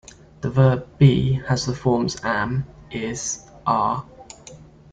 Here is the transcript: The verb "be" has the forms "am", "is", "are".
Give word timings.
The 0.39 0.49
verb 0.49 0.97
"be" 0.97 1.33
has 1.47 1.67
the 1.67 1.75
forms 1.75 2.17
"am", 2.23 2.65
"is", 2.89 3.43
"are". 3.67 4.03